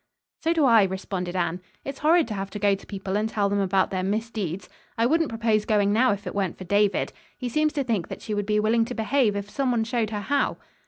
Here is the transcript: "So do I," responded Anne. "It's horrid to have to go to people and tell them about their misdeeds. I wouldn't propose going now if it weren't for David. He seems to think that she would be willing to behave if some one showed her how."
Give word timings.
"So 0.41 0.51
do 0.53 0.65
I," 0.65 0.81
responded 0.85 1.35
Anne. 1.35 1.61
"It's 1.85 1.99
horrid 1.99 2.27
to 2.29 2.33
have 2.33 2.49
to 2.49 2.57
go 2.57 2.73
to 2.73 2.87
people 2.87 3.15
and 3.15 3.29
tell 3.29 3.49
them 3.49 3.59
about 3.59 3.91
their 3.91 4.01
misdeeds. 4.01 4.67
I 4.97 5.05
wouldn't 5.05 5.29
propose 5.29 5.63
going 5.63 5.93
now 5.93 6.11
if 6.11 6.25
it 6.25 6.33
weren't 6.33 6.57
for 6.57 6.63
David. 6.63 7.13
He 7.37 7.47
seems 7.49 7.71
to 7.73 7.83
think 7.83 8.07
that 8.07 8.23
she 8.23 8.33
would 8.33 8.47
be 8.47 8.59
willing 8.59 8.83
to 8.85 8.95
behave 8.95 9.35
if 9.35 9.47
some 9.47 9.69
one 9.69 9.83
showed 9.83 10.09
her 10.09 10.21
how." 10.21 10.57